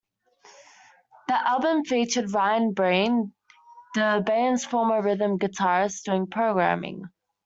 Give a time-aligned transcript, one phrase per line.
[1.27, 3.33] The album featured Ryan Breen,
[3.93, 7.05] the band's former rhythm guitarist, doing programming.